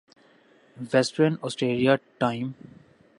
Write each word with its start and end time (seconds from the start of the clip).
western 0.93 1.33
Australia 1.41 1.95
time 2.19 2.51